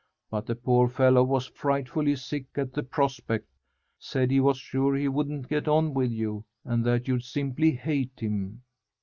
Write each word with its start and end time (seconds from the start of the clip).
But 0.31 0.47
the 0.47 0.55
poor 0.55 0.87
fellow 0.87 1.23
was 1.23 1.45
frightfully 1.45 2.15
sick 2.15 2.47
at 2.55 2.73
the 2.73 2.81
prospect, 2.81 3.47
said 3.99 4.31
he 4.31 4.39
was 4.39 4.57
sure 4.57 4.95
he 4.95 5.07
wouldn't 5.07 5.47
get 5.47 5.67
on 5.67 5.93
with 5.93 6.09
you, 6.11 6.43
and 6.65 6.83
that 6.87 7.07
you'd 7.07 7.23
simply 7.23 7.69
hate 7.69 8.19
him. 8.19 8.63